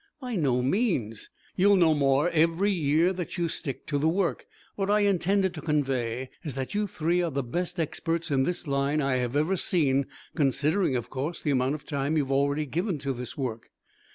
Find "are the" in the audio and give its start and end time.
7.21-7.43